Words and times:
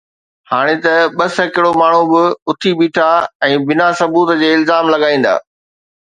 هاڻي 0.51 0.75
ته 0.85 0.93
ٻه 1.17 1.25
سيڪڙو 1.37 1.71
ماڻهو 1.81 2.03
به 2.11 2.23
اٿي 2.53 2.71
بيٺا 2.79 3.09
۽ 3.49 3.51
بنا 3.67 3.87
ثبوت 3.99 4.29
جي 4.41 4.49
الزام 4.61 4.85
لڳائيندا 4.95 5.33